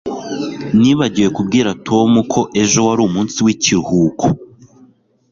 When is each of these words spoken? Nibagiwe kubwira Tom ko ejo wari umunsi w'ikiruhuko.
Nibagiwe 0.79 1.29
kubwira 1.37 1.69
Tom 1.87 2.09
ko 2.31 2.41
ejo 2.61 2.79
wari 2.87 3.01
umunsi 3.07 3.37
w'ikiruhuko. 3.45 4.25